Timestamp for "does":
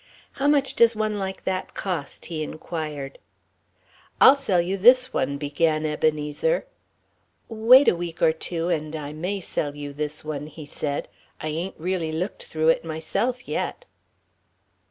0.75-0.95